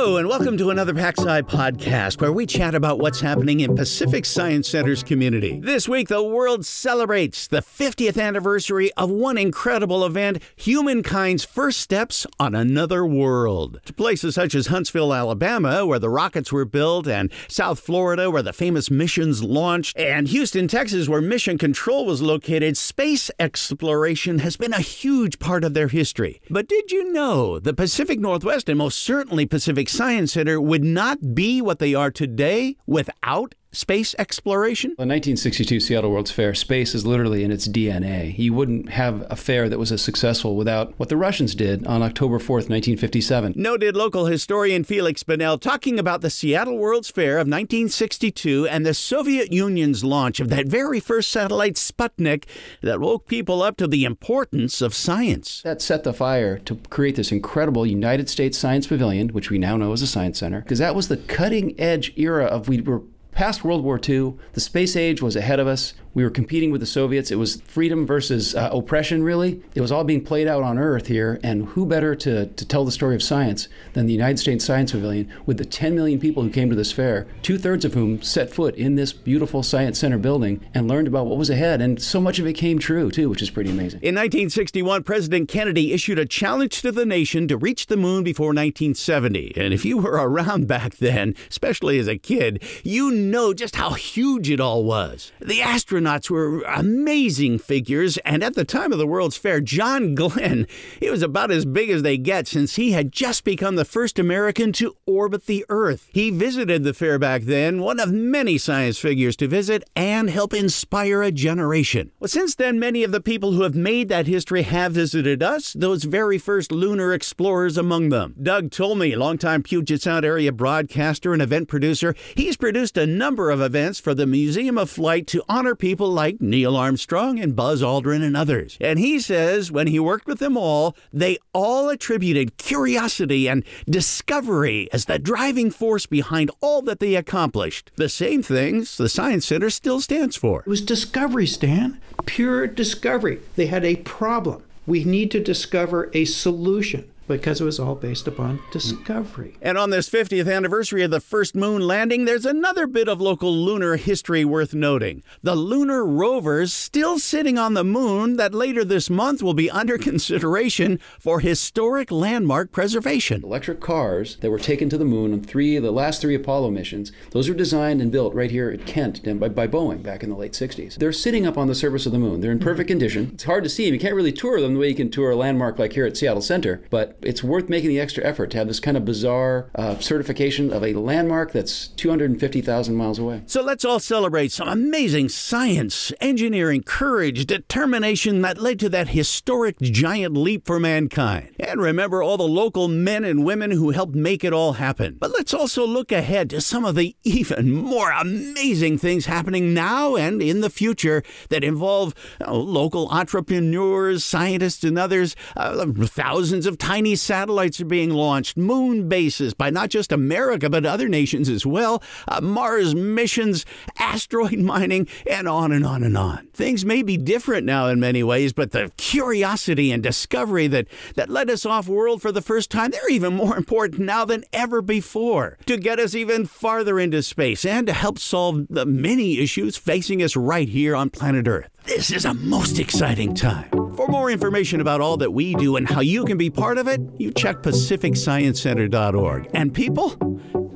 [0.00, 4.24] Hello, and welcome to another PacSci podcast where we chat about what's happening in Pacific
[4.24, 5.58] Science Center's community.
[5.58, 12.28] This week, the world celebrates the 50th anniversary of one incredible event humankind's first steps
[12.38, 13.80] on another world.
[13.86, 18.42] To places such as Huntsville, Alabama, where the rockets were built, and South Florida, where
[18.42, 24.56] the famous missions launched, and Houston, Texas, where Mission Control was located, space exploration has
[24.56, 26.40] been a huge part of their history.
[26.48, 31.34] But did you know the Pacific Northwest and most certainly Pacific Science Center would not
[31.34, 34.90] be what they are today without space exploration?
[34.90, 38.36] The 1962 Seattle World's Fair, space is literally in its DNA.
[38.38, 42.02] You wouldn't have a fair that was as successful without what the Russians did on
[42.02, 43.52] October 4th, 1957.
[43.56, 48.94] Noted local historian Feliks Banel talking about the Seattle World's Fair of 1962 and the
[48.94, 52.44] Soviet Union's launch of that very first satellite Sputnik
[52.82, 55.62] that woke people up to the importance of science.
[55.62, 59.76] That set the fire to create this incredible United States Science Pavilion, which we now
[59.76, 63.02] know as a science center, because that was the cutting edge era of we were
[63.38, 64.34] past World War II.
[64.54, 65.94] The space age was ahead of us.
[66.12, 67.30] We were competing with the Soviets.
[67.30, 69.62] It was freedom versus uh, oppression, really.
[69.76, 71.38] It was all being played out on Earth here.
[71.44, 74.90] And who better to, to tell the story of science than the United States Science
[74.90, 78.20] Pavilion with the 10 million people who came to this fair, two thirds of whom
[78.20, 81.80] set foot in this beautiful Science Center building and learned about what was ahead.
[81.80, 84.00] And so much of it came true, too, which is pretty amazing.
[84.00, 88.48] In 1961, President Kennedy issued a challenge to the nation to reach the moon before
[88.48, 89.52] 1970.
[89.54, 93.90] And if you were around back then, especially as a kid, you know just how
[93.90, 95.32] huge it all was.
[95.40, 100.66] The astronauts were amazing figures, and at the time of the World's Fair, John Glenn,
[101.00, 104.18] he was about as big as they get since he had just become the first
[104.18, 106.08] American to orbit the Earth.
[106.12, 110.52] He visited the fair back then, one of many science figures to visit and help
[110.54, 112.12] inspire a generation.
[112.18, 115.72] Well, since then, many of the people who have made that history have visited us,
[115.72, 118.34] those very first lunar explorers among them.
[118.42, 123.60] Doug Tolmie, longtime Puget Sound area broadcaster and event producer, he's produced a number of
[123.60, 128.22] events for the Museum of Flight to honor people like Neil Armstrong and Buzz Aldrin
[128.22, 128.78] and others.
[128.80, 134.88] And he says when he worked with them all, they all attributed curiosity and discovery
[134.92, 137.90] as the driving force behind all that they accomplished.
[137.96, 140.60] The same things the Science Center still stands for.
[140.60, 142.00] It was discovery, Stan.
[142.24, 143.40] Pure discovery.
[143.56, 144.62] They had a problem.
[144.86, 149.56] We need to discover a solution because it was all based upon discovery.
[149.62, 153.54] And on this 50th anniversary of the first moon landing, there's another bit of local
[153.54, 155.22] lunar history worth noting.
[155.42, 159.98] The lunar rovers still sitting on the moon that later this month will be under
[160.08, 163.44] consideration for historic landmark preservation.
[163.44, 166.70] Electric cars that were taken to the moon on three of the last three Apollo
[166.70, 170.30] missions, those were designed and built right here at Kent by, by Boeing back in
[170.30, 170.96] the late 60s.
[170.96, 172.40] They're sitting up on the surface of the moon.
[172.40, 172.98] They're in perfect mm-hmm.
[172.98, 173.30] condition.
[173.34, 173.94] It's hard to see them.
[173.94, 176.16] You can't really tour them the way you can tour a landmark like here at
[176.16, 179.70] Seattle Center, but it's worth making the extra effort to have this kind of bizarre
[179.74, 183.42] uh, certification of a landmark that's 250,000 miles away.
[183.46, 189.78] So let's all celebrate some amazing science, engineering, courage, determination that led to that historic
[189.80, 191.54] giant leap for mankind.
[191.58, 195.16] And remember all the local men and women who helped make it all happen.
[195.18, 200.16] But let's also look ahead to some of the even more amazing things happening now
[200.16, 205.34] and in the future that involve uh, local entrepreneurs, scientists, and others.
[205.56, 210.86] Uh, thousands of tiny satellites are being launched, moon bases by not just America, but
[210.86, 213.64] other nations as well, uh, Mars missions,
[213.98, 216.48] asteroid mining, and on and on and on.
[216.52, 221.28] Things may be different now in many ways, but the curiosity and discovery that, that
[221.28, 224.82] led us off world for the first time, they're even more important now than ever
[224.82, 229.76] before to get us even farther into space and to help solve the many issues
[229.76, 231.68] facing us right here on planet Earth.
[231.84, 233.77] This is a most exciting time.
[233.98, 236.86] For more information about all that we do and how you can be part of
[236.86, 239.50] it, you check pacificsciencecenter.org.
[239.54, 240.10] And people,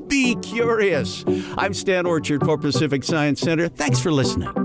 [0.08, 1.24] be curious.
[1.56, 3.68] I'm Stan Orchard for Pacific Science Center.
[3.68, 4.61] Thanks for listening.